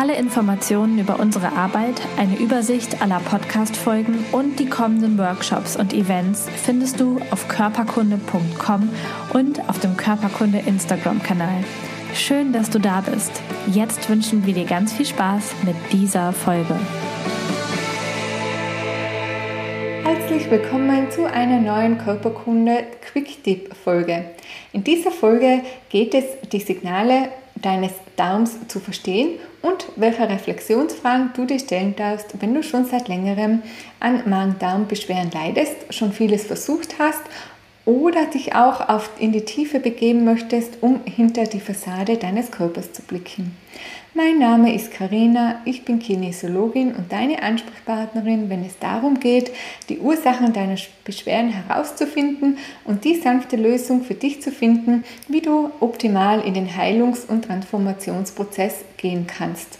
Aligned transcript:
Alle 0.00 0.14
Informationen 0.14 1.00
über 1.00 1.18
unsere 1.18 1.54
Arbeit, 1.54 2.00
eine 2.16 2.38
Übersicht 2.38 3.02
aller 3.02 3.18
Podcast-Folgen 3.18 4.24
und 4.30 4.60
die 4.60 4.68
kommenden 4.68 5.18
Workshops 5.18 5.74
und 5.74 5.92
Events 5.92 6.46
findest 6.64 7.00
du 7.00 7.18
auf 7.32 7.48
körperkunde.com 7.48 8.90
und 9.34 9.68
auf 9.68 9.80
dem 9.80 9.96
Körperkunde 9.96 10.58
Instagram-Kanal. 10.58 11.64
Schön, 12.14 12.52
dass 12.52 12.70
du 12.70 12.78
da 12.78 13.00
bist. 13.00 13.42
Jetzt 13.72 14.08
wünschen 14.08 14.46
wir 14.46 14.54
dir 14.54 14.66
ganz 14.66 14.92
viel 14.92 15.04
Spaß 15.04 15.54
mit 15.64 15.74
dieser 15.90 16.32
Folge. 16.32 16.78
Herzlich 20.04 20.48
willkommen 20.48 21.10
zu 21.10 21.24
einer 21.24 21.60
neuen 21.60 21.98
Körperkunde 21.98 22.84
Quick 23.00 23.42
Tip 23.42 23.74
Folge. 23.74 24.26
In 24.72 24.84
dieser 24.84 25.10
Folge 25.10 25.62
geht 25.90 26.14
es 26.14 26.24
die 26.52 26.60
Signale 26.60 27.30
deines 27.62 27.92
Darms 28.16 28.68
zu 28.68 28.80
verstehen 28.80 29.38
und 29.62 29.86
welche 29.96 30.28
Reflexionsfragen 30.28 31.30
du 31.34 31.44
dir 31.44 31.58
stellen 31.58 31.96
darfst, 31.96 32.40
wenn 32.40 32.54
du 32.54 32.62
schon 32.62 32.84
seit 32.84 33.08
längerem 33.08 33.62
an 34.00 34.28
Magen-Darm-Beschwerden 34.28 35.30
leidest, 35.32 35.92
schon 35.92 36.12
vieles 36.12 36.44
versucht 36.44 36.98
hast 36.98 37.22
oder 37.88 38.26
dich 38.26 38.54
auch 38.54 38.86
auf, 38.90 39.12
in 39.18 39.32
die 39.32 39.46
Tiefe 39.46 39.80
begeben 39.80 40.22
möchtest, 40.22 40.82
um 40.82 41.00
hinter 41.06 41.44
die 41.44 41.58
Fassade 41.58 42.18
deines 42.18 42.50
Körpers 42.50 42.92
zu 42.92 43.00
blicken. 43.00 43.56
Mein 44.12 44.38
Name 44.38 44.74
ist 44.74 44.92
Karina, 44.92 45.62
ich 45.64 45.86
bin 45.86 45.98
Kinesiologin 45.98 46.94
und 46.94 47.10
deine 47.10 47.42
Ansprechpartnerin, 47.42 48.50
wenn 48.50 48.62
es 48.62 48.78
darum 48.78 49.18
geht, 49.20 49.52
die 49.88 50.00
Ursachen 50.00 50.52
deiner 50.52 50.76
Beschwerden 51.02 51.50
herauszufinden 51.50 52.58
und 52.84 53.04
die 53.04 53.14
sanfte 53.14 53.56
Lösung 53.56 54.02
für 54.02 54.14
dich 54.14 54.42
zu 54.42 54.50
finden, 54.50 55.04
wie 55.26 55.40
du 55.40 55.70
optimal 55.80 56.42
in 56.42 56.52
den 56.52 56.68
Heilungs- 56.68 57.24
und 57.26 57.46
Transformationsprozess 57.46 58.84
gehen 58.98 59.26
kannst. 59.26 59.78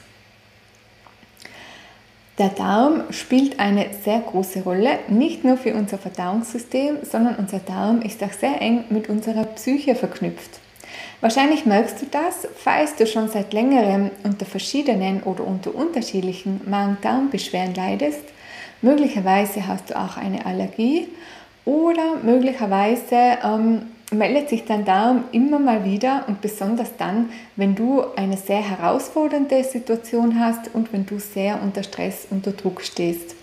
Der 2.38 2.50
Darm 2.50 3.02
spielt 3.10 3.58
eine 3.58 3.86
sehr 4.04 4.20
große 4.20 4.62
Rolle, 4.62 5.00
nicht 5.08 5.42
nur 5.42 5.56
für 5.56 5.74
unser 5.74 5.98
Verdauungssystem, 5.98 6.98
sondern 7.02 7.34
unser 7.34 7.58
Darm 7.58 8.00
ist 8.00 8.22
auch 8.22 8.32
sehr 8.32 8.62
eng 8.62 8.84
mit 8.90 9.08
unserer 9.08 9.42
Psyche 9.42 9.96
verknüpft. 9.96 10.60
Wahrscheinlich 11.20 11.66
merkst 11.66 12.00
du 12.00 12.06
das, 12.06 12.46
falls 12.54 12.94
du 12.94 13.08
schon 13.08 13.28
seit 13.28 13.52
längerem 13.52 14.12
unter 14.22 14.46
verschiedenen 14.46 15.24
oder 15.24 15.44
unter 15.44 15.74
unterschiedlichen 15.74 16.60
Magen-Darm-Beschwerden 16.70 17.74
leidest. 17.74 18.22
Möglicherweise 18.82 19.66
hast 19.66 19.90
du 19.90 19.98
auch 19.98 20.16
eine 20.16 20.46
Allergie 20.46 21.08
oder 21.64 22.18
möglicherweise 22.22 23.38
ähm, 23.42 23.82
meldet 24.10 24.48
sich 24.48 24.64
dein 24.64 24.84
Darm 24.84 25.24
immer 25.32 25.58
mal 25.58 25.84
wieder 25.84 26.24
und 26.28 26.40
besonders 26.40 26.96
dann, 26.96 27.30
wenn 27.56 27.74
du 27.74 28.02
eine 28.16 28.36
sehr 28.36 28.62
herausfordernde 28.62 29.62
Situation 29.64 30.40
hast 30.40 30.74
und 30.74 30.92
wenn 30.92 31.04
du 31.04 31.18
sehr 31.18 31.62
unter 31.62 31.82
Stress, 31.82 32.26
unter 32.30 32.52
Druck 32.52 32.80
stehst. 32.82 33.36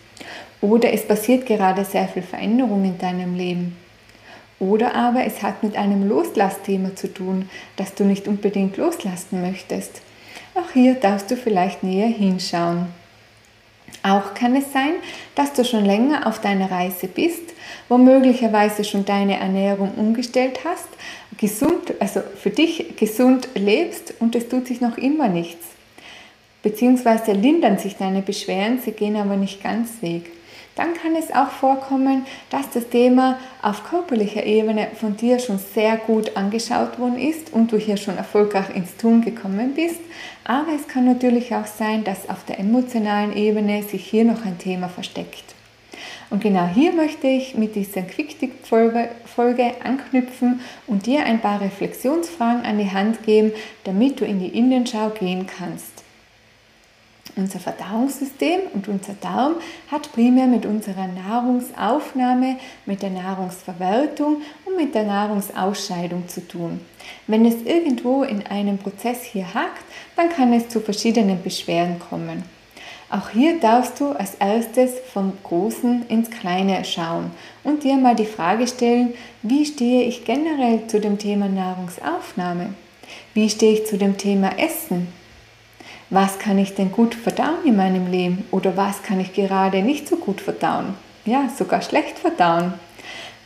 Oder 0.62 0.92
es 0.94 1.08
passiert 1.08 1.46
gerade 1.46 1.86
sehr 1.86 2.08
viel 2.08 2.24
Veränderung 2.24 2.84
in 2.86 2.98
deinem 2.98 3.36
Leben. 3.36 3.76
Oder 4.58 4.96
aber 4.96 5.26
es 5.26 5.44
hat 5.44 5.64
mit 5.64 5.76
einem 5.76 6.08
Loslassthema 6.08 6.96
zu 6.96 7.14
tun, 7.14 7.50
das 7.76 7.94
du 7.94 8.06
nicht 8.06 8.28
unbedingt 8.28 8.78
loslassen 8.78 9.42
möchtest. 9.42 10.02
Auch 10.56 10.72
hier 10.72 10.96
darfst 10.96 11.30
du 11.30 11.36
vielleicht 11.36 11.84
näher 11.84 12.08
hinschauen. 12.08 12.88
Auch 14.06 14.36
kann 14.36 14.56
es 14.56 14.72
sein, 14.72 14.94
dass 15.34 15.54
du 15.54 15.66
schon 15.66 15.84
länger 15.84 16.28
auf 16.28 16.40
deiner 16.40 16.70
Reise 16.70 17.08
bist, 17.08 17.42
wo 17.90 17.98
möglicherweise 17.98 18.84
schon 18.84 19.04
deine 19.04 19.40
Ernährung 19.40 19.96
umgestellt 19.96 20.60
hast, 20.64 20.88
gesund, 21.40 21.96
also 22.00 22.22
für 22.22 22.52
dich 22.52 22.98
gesund 22.98 23.50
lebst 23.56 24.14
und 24.20 24.36
es 24.36 24.48
tut 24.48 24.68
sich 24.68 24.80
noch 24.80 25.00
immer 25.00 25.28
nichts. 25.28 25.66
Beziehungsweise 26.62 27.32
lindern 27.32 27.80
sich 27.80 27.96
deine 27.96 28.22
Beschwerden, 28.22 28.80
sie 28.80 28.92
gehen 28.92 29.16
aber 29.16 29.38
nicht 29.38 29.64
ganz 29.64 30.02
weg 30.02 30.35
dann 30.76 30.94
kann 30.94 31.16
es 31.16 31.34
auch 31.34 31.50
vorkommen, 31.50 32.26
dass 32.50 32.70
das 32.70 32.90
Thema 32.90 33.40
auf 33.62 33.90
körperlicher 33.90 34.46
Ebene 34.46 34.90
von 35.00 35.16
dir 35.16 35.40
schon 35.40 35.58
sehr 35.58 35.98
gut 35.98 36.36
angeschaut 36.36 37.00
worden 37.00 37.18
ist 37.18 37.54
und 37.54 37.72
du 37.72 37.78
hier 37.78 37.98
schon 37.98 38.18
erfolgreich 38.18 38.76
ins 38.76 38.98
Tun 38.98 39.22
gekommen 39.22 39.74
bist. 39.74 40.02
Aber 40.44 40.74
es 40.76 40.88
kann 40.88 41.06
natürlich 41.06 41.56
auch 41.56 41.66
sein, 41.66 42.04
dass 42.04 42.30
auf 42.30 42.44
der 42.46 42.60
emotionalen 42.60 43.36
Ebene 43.36 43.84
sich 43.84 44.06
hier 44.06 44.26
noch 44.26 44.46
ein 44.46 44.58
Thema 44.58 44.90
versteckt. 44.90 45.56
Und 46.30 46.42
genau 46.42 46.68
hier 46.68 46.92
möchte 46.92 47.28
ich 47.28 47.56
mit 47.56 47.76
dieser 47.76 48.02
Quick-Tip-Folge 48.02 49.72
anknüpfen 49.84 50.60
und 50.88 51.06
dir 51.06 51.24
ein 51.24 51.40
paar 51.40 51.62
Reflexionsfragen 51.62 52.66
an 52.66 52.80
die 52.80 52.92
Hand 52.92 53.24
geben, 53.24 53.54
damit 53.86 54.20
du 54.20 54.26
in 54.26 54.40
die 54.40 54.58
Innenschau 54.58 55.10
gehen 55.10 55.46
kannst. 55.48 55.95
Unser 57.38 57.60
Verdauungssystem 57.60 58.62
und 58.74 58.88
unser 58.88 59.14
Darm 59.20 59.56
hat 59.92 60.14
primär 60.14 60.48
mit 60.48 60.66
unserer 60.66 61.08
Nahrungsaufnahme, 61.08 62.56
mit 62.86 63.02
der 63.02 63.10
Nahrungsverwertung 63.10 64.42
und 64.64 64.78
mit 64.78 64.96
der 64.96 65.04
Nahrungsausscheidung 65.04 66.30
zu 66.30 66.48
tun. 66.48 66.80
Wenn 67.28 67.46
es 67.46 67.62
irgendwo 67.64 68.24
in 68.24 68.48
einem 68.48 68.78
Prozess 68.78 69.24
hier 69.24 69.54
hakt, 69.54 69.84
dann 70.16 70.30
kann 70.30 70.54
es 70.54 70.70
zu 70.70 70.80
verschiedenen 70.80 71.44
Beschwerden 71.44 72.00
kommen. 72.00 72.44
Auch 73.10 73.30
hier 73.30 73.60
darfst 73.60 74.00
du 74.00 74.12
als 74.12 74.36
erstes 74.36 74.94
vom 75.14 75.34
Großen 75.44 76.06
ins 76.08 76.32
Kleine 76.32 76.86
schauen 76.86 77.32
und 77.66 77.84
dir 77.84 77.98
mal 77.98 78.16
die 78.16 78.26
Frage 78.26 78.66
stellen, 78.66 79.14
wie 79.42 79.66
stehe 79.66 80.06
ich 80.06 80.24
generell 80.24 80.88
zu 80.88 81.02
dem 81.02 81.20
Thema 81.20 81.50
Nahrungsaufnahme? 81.50 82.74
Wie 83.34 83.50
stehe 83.50 83.74
ich 83.74 83.86
zu 83.86 83.98
dem 83.98 84.18
Thema 84.18 84.58
Essen? 84.58 85.08
Was 86.10 86.40
kann 86.40 86.60
ich 86.60 86.76
denn 86.76 86.92
gut 86.92 87.16
verdauen 87.16 87.66
in 87.66 87.76
meinem 87.76 88.12
Leben 88.12 88.46
oder 88.52 88.78
was 88.78 89.04
kann 89.04 89.20
ich 89.20 89.34
gerade 89.34 89.82
nicht 89.82 90.08
so 90.08 90.18
gut 90.18 90.42
verdauen, 90.42 90.96
ja, 91.26 91.50
sogar 91.56 91.82
schlecht 91.82 92.20
verdauen. 92.20 92.74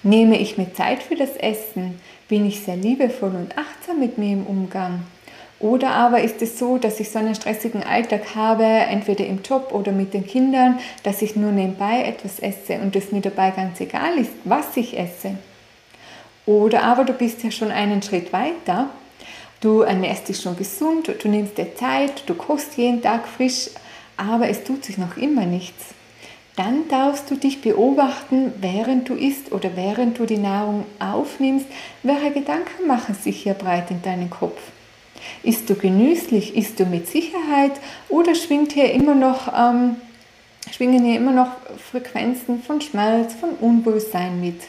Nehme 0.03 0.38
ich 0.40 0.58
mir 0.58 0.74
Zeit 0.74 1.03
für 1.03 1.16
das 1.16 1.36
Essen? 1.36 2.00
Bin 2.28 2.46
ich 2.46 2.62
sehr 2.62 2.78
liebevoll 2.78 3.36
und 3.36 3.58
achtsam 3.58 4.00
mit 4.00 4.18
mir 4.18 4.34
im 4.34 4.46
Umgang? 4.46 5.03
Oder 5.59 5.92
aber 5.92 6.22
ist 6.22 6.42
es 6.42 6.58
so, 6.58 6.78
dass 6.78 7.02
ich 7.02 7.09
so 7.09 7.20
einen 7.20 7.36
stressigen 7.36 7.84
Alltag 7.84 8.34
habe, 8.34 8.64
entweder 8.64 9.26
im 9.26 9.41
Job 9.41 9.74
oder 9.74 9.91
mit 9.91 10.14
den 10.14 10.26
Kindern, 10.26 10.80
dass 11.03 11.22
ich 11.22 11.36
nur 11.36 11.52
nebenbei 11.52 12.03
etwas 12.03 12.40
esse 12.40 12.76
und 12.76 12.96
es 12.96 13.12
mir 13.12 13.20
dabei 13.20 13.52
ganz 13.52 13.80
egal 13.81 14.18
ist, 14.18 14.31
was 14.46 14.78
ich 14.78 14.97
esse? 14.97 15.36
Oder 16.46 16.84
aber 16.84 17.03
du 17.03 17.14
bist 17.14 17.44
ja 17.44 17.52
schon 17.52 17.72
einen 17.72 18.02
Schritt 18.02 18.31
weiter 18.31 18.90
Du 19.62 19.81
ernährst 19.81 20.30
dich 20.30 20.40
schon 20.40 20.56
gesund, 20.56 21.14
du 21.22 21.28
nimmst 21.28 21.58
dir 21.58 21.75
Zeit, 21.75 22.24
du 22.28 22.34
kochst 22.34 22.78
jeden 22.78 23.02
Tag 23.02 23.28
frisch, 23.28 23.70
aber 24.16 24.47
es 24.47 24.64
tut 24.64 24.86
sich 24.86 24.97
noch 24.97 25.18
immer 25.18 25.46
nichts. 25.46 25.88
Dann 26.56 26.88
darfst 26.88 27.30
du 27.30 27.36
dich 27.36 27.62
beobachten, 27.62 28.53
während 28.62 29.09
du 29.09 29.16
isst 29.16 29.52
oder 29.52 29.75
während 29.75 30.18
du 30.18 30.25
die 30.25 30.38
Nahrung 30.38 30.86
aufnimmst, 31.00 31.66
welche 32.03 32.31
Gedanken 32.31 32.88
machen 32.88 33.16
sich 33.16 33.44
hier 33.44 33.53
breit 33.53 33.92
in 33.92 34.02
deinem 34.02 34.30
Kopf. 34.30 34.59
Isst 35.44 35.70
du 35.70 35.76
genüsslich, 35.76 36.56
isst 36.56 36.80
du 36.80 36.86
mit 36.86 37.08
Sicherheit 37.08 37.74
oder 38.08 38.36
schwingt 38.36 38.72
hier 38.72 38.91
immer 38.94 39.16
noch, 39.16 39.53
ähm, 39.53 39.97
schwingen 40.72 41.03
hier 41.03 41.18
immer 41.18 41.34
noch 41.34 41.52
Frequenzen 41.91 42.64
von 42.64 42.79
Schmerz, 42.79 43.34
von 43.34 43.52
Unwohlsein 43.59 44.40
mit? 44.40 44.62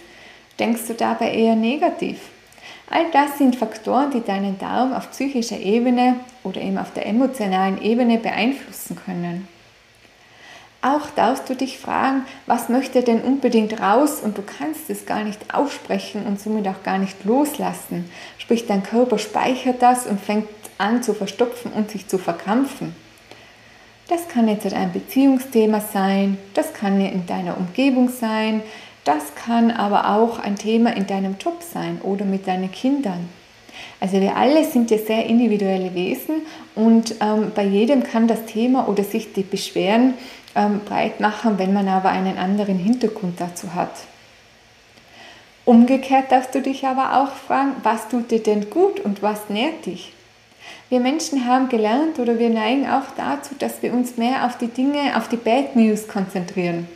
Denkst 0.58 0.82
du 0.88 0.94
dabei 0.94 1.32
eher 1.32 1.54
negativ? 1.54 2.18
All 2.90 3.08
das 3.12 3.38
sind 3.38 3.54
Faktoren, 3.54 4.10
die 4.10 4.20
deinen 4.20 4.58
Darm 4.58 4.92
auf 4.92 5.12
psychischer 5.12 5.58
Ebene 5.58 6.16
oder 6.42 6.60
eben 6.60 6.76
auf 6.76 6.92
der 6.92 7.06
emotionalen 7.06 7.80
Ebene 7.80 8.18
beeinflussen 8.18 8.96
können. 8.96 9.46
Auch 10.82 11.10
darfst 11.14 11.48
du 11.48 11.54
dich 11.54 11.78
fragen, 11.78 12.24
was 12.46 12.68
möchte 12.68 13.02
denn 13.02 13.20
unbedingt 13.20 13.80
raus 13.80 14.20
und 14.20 14.36
du 14.38 14.42
kannst 14.42 14.88
es 14.88 15.06
gar 15.06 15.22
nicht 15.22 15.54
aussprechen 15.54 16.24
und 16.26 16.40
somit 16.40 16.66
auch 16.66 16.82
gar 16.82 16.98
nicht 16.98 17.24
loslassen. 17.24 18.10
Sprich, 18.38 18.66
dein 18.66 18.82
Körper 18.82 19.18
speichert 19.18 19.82
das 19.82 20.06
und 20.06 20.20
fängt 20.20 20.48
an 20.78 21.02
zu 21.02 21.14
verstopfen 21.14 21.72
und 21.72 21.90
sich 21.90 22.08
zu 22.08 22.18
verkrampfen. 22.18 22.94
Das 24.08 24.26
kann 24.26 24.48
jetzt 24.48 24.72
ein 24.72 24.92
Beziehungsthema 24.92 25.80
sein, 25.80 26.38
das 26.54 26.72
kann 26.72 27.00
in 27.00 27.26
deiner 27.26 27.56
Umgebung 27.56 28.08
sein, 28.08 28.62
das 29.04 29.34
kann 29.34 29.70
aber 29.70 30.10
auch 30.16 30.38
ein 30.38 30.56
Thema 30.56 30.94
in 30.94 31.06
deinem 31.06 31.36
Job 31.38 31.62
sein 31.62 32.00
oder 32.02 32.24
mit 32.24 32.46
deinen 32.46 32.70
Kindern. 32.70 33.28
Also 33.98 34.20
wir 34.20 34.36
alle 34.36 34.64
sind 34.64 34.90
ja 34.90 34.98
sehr 34.98 35.26
individuelle 35.26 35.94
Wesen 35.94 36.42
und 36.74 37.14
ähm, 37.20 37.52
bei 37.54 37.64
jedem 37.64 38.02
kann 38.02 38.28
das 38.28 38.44
Thema 38.46 38.88
oder 38.88 39.04
sich 39.04 39.32
die 39.32 39.42
Beschwerden 39.42 40.14
ähm, 40.54 40.80
breit 40.84 41.20
machen, 41.20 41.58
wenn 41.58 41.72
man 41.72 41.88
aber 41.88 42.10
einen 42.10 42.38
anderen 42.38 42.78
Hintergrund 42.78 43.40
dazu 43.40 43.74
hat. 43.74 43.92
Umgekehrt 45.64 46.32
darfst 46.32 46.54
du 46.54 46.62
dich 46.62 46.86
aber 46.86 47.20
auch 47.20 47.34
fragen, 47.34 47.76
was 47.82 48.08
tut 48.08 48.30
dir 48.30 48.42
denn 48.42 48.70
gut 48.70 49.00
und 49.00 49.22
was 49.22 49.48
nährt 49.48 49.86
dich? 49.86 50.12
Wir 50.88 51.00
Menschen 51.00 51.46
haben 51.46 51.68
gelernt 51.68 52.18
oder 52.18 52.38
wir 52.38 52.50
neigen 52.50 52.88
auch 52.88 53.14
dazu, 53.16 53.54
dass 53.58 53.82
wir 53.82 53.92
uns 53.92 54.16
mehr 54.16 54.46
auf 54.46 54.58
die 54.58 54.68
Dinge, 54.68 55.16
auf 55.16 55.28
die 55.28 55.36
Bad 55.36 55.76
News 55.76 56.08
konzentrieren. 56.08 56.88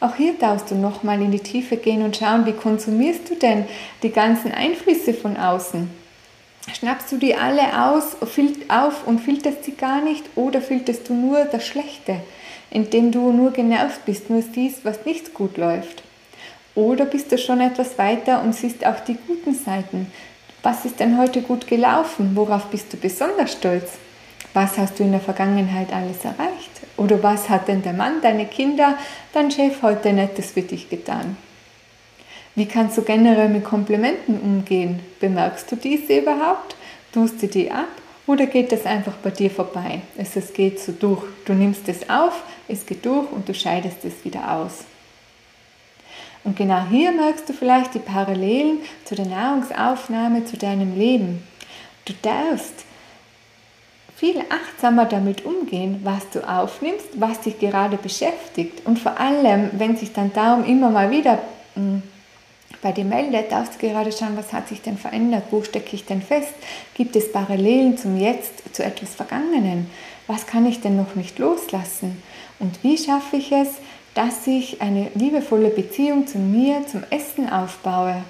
Auch 0.00 0.16
hier 0.16 0.34
darfst 0.34 0.70
du 0.70 0.74
nochmal 0.74 1.20
in 1.22 1.30
die 1.30 1.40
Tiefe 1.40 1.76
gehen 1.76 2.02
und 2.02 2.16
schauen, 2.16 2.46
wie 2.46 2.52
konsumierst 2.52 3.30
du 3.30 3.34
denn 3.36 3.64
die 4.02 4.10
ganzen 4.10 4.52
Einflüsse 4.52 5.14
von 5.14 5.36
außen? 5.36 5.88
Schnappst 6.72 7.12
du 7.12 7.18
die 7.18 7.34
alle 7.34 7.84
aus, 7.86 8.16
auf 8.68 9.06
und 9.06 9.20
filterst 9.20 9.64
sie 9.64 9.72
gar 9.72 10.00
nicht 10.00 10.24
oder 10.34 10.60
filterst 10.60 11.08
du 11.08 11.14
nur 11.14 11.44
das 11.44 11.66
Schlechte, 11.66 12.16
indem 12.70 13.12
du 13.12 13.32
nur 13.32 13.52
genervt 13.52 14.04
bist, 14.06 14.30
nur 14.30 14.42
siehst, 14.42 14.84
was 14.84 15.04
nicht 15.04 15.34
gut 15.34 15.56
läuft? 15.56 16.02
Oder 16.74 17.04
bist 17.04 17.30
du 17.30 17.38
schon 17.38 17.60
etwas 17.60 17.98
weiter 17.98 18.42
und 18.42 18.54
siehst 18.54 18.84
auch 18.84 19.00
die 19.00 19.16
guten 19.26 19.54
Seiten? 19.54 20.10
Was 20.62 20.84
ist 20.84 20.98
denn 20.98 21.18
heute 21.18 21.42
gut 21.42 21.66
gelaufen? 21.66 22.30
Worauf 22.34 22.64
bist 22.70 22.92
du 22.92 22.96
besonders 22.96 23.52
stolz? 23.52 23.98
Was 24.54 24.78
hast 24.78 24.98
du 24.98 25.02
in 25.02 25.10
der 25.10 25.20
Vergangenheit 25.20 25.92
alles 25.92 26.24
erreicht? 26.24 26.70
Oder 26.96 27.20
was 27.24 27.48
hat 27.48 27.66
denn 27.66 27.82
der 27.82 27.92
Mann, 27.92 28.22
deine 28.22 28.46
Kinder, 28.46 28.96
dein 29.32 29.50
Chef 29.50 29.82
heute 29.82 30.12
Nettes 30.12 30.52
für 30.52 30.62
dich 30.62 30.88
getan? 30.88 31.36
Wie 32.54 32.66
kannst 32.66 32.96
du 32.96 33.02
generell 33.02 33.48
mit 33.48 33.64
Komplimenten 33.64 34.38
umgehen? 34.38 35.00
Bemerkst 35.18 35.72
du 35.72 35.76
diese 35.76 36.18
überhaupt? 36.18 36.76
Tust 37.12 37.42
du 37.42 37.48
die 37.48 37.72
ab? 37.72 37.88
Oder 38.28 38.46
geht 38.46 38.70
das 38.70 38.86
einfach 38.86 39.14
bei 39.14 39.30
dir 39.30 39.50
vorbei? 39.50 40.02
Es, 40.16 40.36
es 40.36 40.52
geht 40.52 40.78
so 40.78 40.92
durch. 40.92 41.24
Du 41.44 41.52
nimmst 41.52 41.88
es 41.88 42.08
auf, 42.08 42.44
es 42.68 42.86
geht 42.86 43.04
durch 43.04 43.30
und 43.32 43.48
du 43.48 43.54
scheidest 43.54 44.04
es 44.04 44.24
wieder 44.24 44.52
aus. 44.52 44.84
Und 46.44 46.56
genau 46.56 46.86
hier 46.88 47.10
merkst 47.10 47.48
du 47.48 47.52
vielleicht 47.52 47.94
die 47.94 47.98
Parallelen 47.98 48.78
zu 49.04 49.16
der 49.16 49.26
Nahrungsaufnahme, 49.26 50.44
zu 50.44 50.56
deinem 50.56 50.96
Leben. 50.96 51.42
Du 52.04 52.12
darfst 52.22 52.84
viel 54.24 54.42
achtsamer 54.48 55.04
damit 55.04 55.44
umgehen, 55.44 56.00
was 56.02 56.30
du 56.30 56.40
aufnimmst, 56.48 57.20
was 57.20 57.40
dich 57.40 57.58
gerade 57.58 57.98
beschäftigt. 57.98 58.86
Und 58.86 58.98
vor 58.98 59.20
allem, 59.20 59.68
wenn 59.74 59.98
sich 59.98 60.14
dann 60.14 60.32
darum 60.32 60.64
immer 60.64 60.88
mal 60.88 61.10
wieder 61.10 61.40
hm, 61.74 62.02
bei 62.80 62.92
dir 62.92 63.04
meldet, 63.04 63.52
darfst 63.52 63.74
du 63.74 63.86
gerade 63.86 64.12
schauen, 64.12 64.34
was 64.36 64.54
hat 64.54 64.68
sich 64.68 64.80
denn 64.80 64.96
verändert, 64.96 65.44
wo 65.50 65.62
stecke 65.62 65.94
ich 65.94 66.06
denn 66.06 66.22
fest, 66.22 66.54
gibt 66.94 67.16
es 67.16 67.32
Parallelen 67.32 67.98
zum 67.98 68.18
Jetzt, 68.18 68.74
zu 68.74 68.82
etwas 68.82 69.14
Vergangenen, 69.14 69.90
was 70.26 70.46
kann 70.46 70.64
ich 70.64 70.80
denn 70.80 70.96
noch 70.96 71.16
nicht 71.16 71.38
loslassen 71.38 72.22
und 72.60 72.82
wie 72.82 72.96
schaffe 72.96 73.36
ich 73.36 73.52
es, 73.52 73.68
dass 74.14 74.46
ich 74.46 74.80
eine 74.80 75.08
liebevolle 75.14 75.68
Beziehung 75.68 76.26
zu 76.26 76.38
mir, 76.38 76.86
zum 76.86 77.02
Essen 77.10 77.50
aufbaue. 77.50 78.24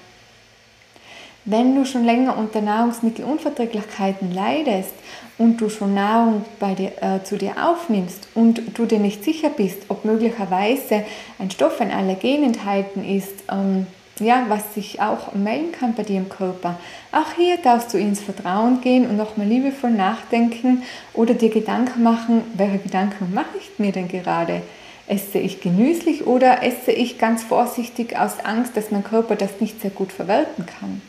Wenn 1.46 1.74
du 1.74 1.84
schon 1.84 2.04
länger 2.04 2.38
unter 2.38 2.62
Nahrungsmittelunverträglichkeiten 2.62 4.32
leidest 4.32 4.94
und 5.36 5.60
du 5.60 5.68
schon 5.68 5.92
Nahrung 5.92 6.42
dir, 6.78 6.92
äh, 7.02 7.22
zu 7.22 7.36
dir 7.36 7.52
aufnimmst 7.62 8.28
und 8.34 8.78
du 8.78 8.86
dir 8.86 8.98
nicht 8.98 9.22
sicher 9.22 9.50
bist, 9.50 9.82
ob 9.88 10.06
möglicherweise 10.06 11.04
ein 11.38 11.50
Stoff, 11.50 11.82
ein 11.82 11.90
Allergen 11.90 12.44
enthalten 12.44 13.04
ist, 13.04 13.44
ähm, 13.52 13.86
ja, 14.20 14.46
was 14.48 14.72
sich 14.72 15.02
auch 15.02 15.34
melden 15.34 15.72
kann 15.72 15.92
bei 15.92 16.02
dir 16.02 16.16
im 16.16 16.30
Körper. 16.30 16.78
Auch 17.12 17.34
hier 17.36 17.58
darfst 17.58 17.92
du 17.92 17.98
ins 17.98 18.22
Vertrauen 18.22 18.80
gehen 18.80 19.06
und 19.06 19.18
nochmal 19.18 19.46
liebevoll 19.46 19.90
nachdenken 19.90 20.82
oder 21.12 21.34
dir 21.34 21.50
Gedanken 21.50 22.02
machen, 22.02 22.40
welche 22.54 22.78
Gedanken 22.78 23.34
mache 23.34 23.58
ich 23.58 23.78
mir 23.78 23.92
denn 23.92 24.08
gerade? 24.08 24.62
Esse 25.06 25.40
ich 25.40 25.60
genüsslich 25.60 26.26
oder 26.26 26.62
esse 26.62 26.90
ich 26.90 27.18
ganz 27.18 27.42
vorsichtig 27.42 28.18
aus 28.18 28.42
Angst, 28.42 28.78
dass 28.78 28.90
mein 28.90 29.04
Körper 29.04 29.36
das 29.36 29.60
nicht 29.60 29.82
sehr 29.82 29.90
gut 29.90 30.10
verwerten 30.10 30.64
kann? 30.64 31.02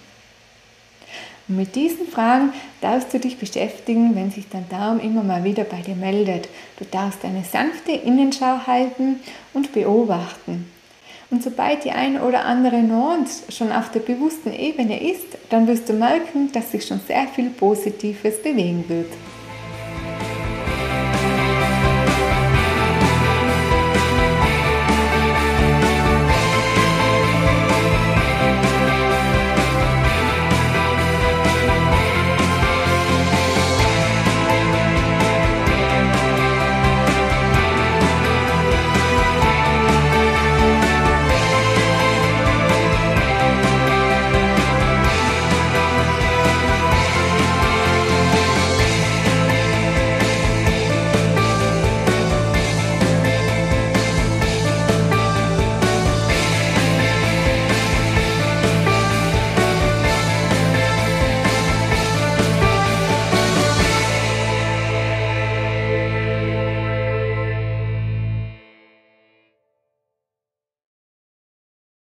Und 1.48 1.58
mit 1.58 1.76
diesen 1.76 2.08
Fragen 2.08 2.54
darfst 2.82 3.14
du 3.14 3.20
dich 3.20 3.38
beschäftigen, 3.38 4.16
wenn 4.16 4.32
sich 4.32 4.46
dein 4.50 4.68
Darm 4.70 5.00
immer 5.00 5.24
mal 5.24 5.44
wieder 5.44 5.64
bei 5.64 5.82
dir 5.82 5.96
meldet. 5.96 6.50
Du 6.80 6.86
darfst 6.86 7.24
eine 7.24 7.44
sanfte 7.44 7.92
Innenschau 7.92 8.66
halten 8.66 9.20
und 9.54 9.74
beobachten. 9.74 10.72
Und 11.32 11.44
sobald 11.44 11.84
die 11.84 11.92
eine 11.92 12.24
oder 12.24 12.46
andere 12.46 12.78
Nuance 12.78 13.52
schon 13.52 13.72
auf 13.72 13.92
der 13.92 14.00
bewussten 14.00 14.54
Ebene 14.54 15.12
ist, 15.12 15.38
dann 15.50 15.68
wirst 15.68 15.90
du 15.90 15.94
merken, 15.94 16.52
dass 16.52 16.72
sich 16.72 16.86
schon 16.86 17.02
sehr 17.08 17.28
viel 17.28 17.50
Positives 17.50 18.42
bewegen 18.42 18.86
wird. 18.88 19.12